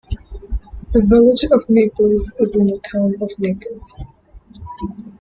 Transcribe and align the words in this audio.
The 0.93 1.01
Village 1.05 1.43
of 1.51 1.69
Naples 1.69 2.33
is 2.39 2.55
in 2.55 2.65
the 2.65 2.79
Town 2.79 3.13
of 3.21 3.37
Naples. 3.37 4.03